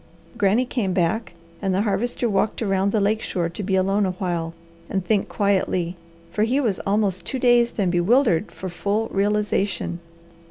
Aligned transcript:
Granny 0.35 0.65
came 0.65 0.93
back, 0.93 1.33
and 1.61 1.75
the 1.75 1.83
Harvester 1.83 2.27
walked 2.27 2.63
around 2.63 2.91
the 2.91 2.99
lake 2.99 3.21
shore 3.21 3.49
to 3.49 3.61
be 3.61 3.75
alone 3.75 4.03
a 4.03 4.13
while 4.13 4.55
and 4.89 5.05
think 5.05 5.29
quietly, 5.29 5.95
for 6.31 6.41
he 6.41 6.59
was 6.59 6.79
almost 6.87 7.23
too 7.23 7.37
dazed 7.37 7.77
and 7.77 7.91
bewildered 7.91 8.51
for 8.51 8.67
full 8.67 9.09
realization. 9.09 9.99